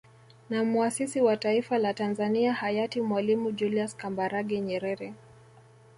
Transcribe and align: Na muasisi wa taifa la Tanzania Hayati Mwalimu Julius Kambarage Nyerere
Na 0.49 0.63
muasisi 0.63 1.21
wa 1.21 1.37
taifa 1.37 1.77
la 1.77 1.93
Tanzania 1.93 2.53
Hayati 2.53 3.01
Mwalimu 3.01 3.51
Julius 3.51 3.95
Kambarage 3.95 4.59
Nyerere 4.59 5.13